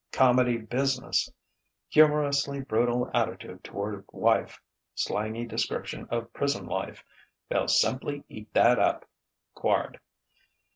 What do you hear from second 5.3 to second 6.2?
description